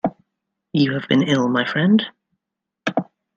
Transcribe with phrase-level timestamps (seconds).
[0.73, 2.03] You have been ill, my friend?